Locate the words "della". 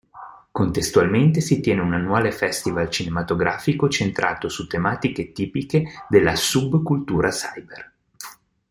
6.09-6.35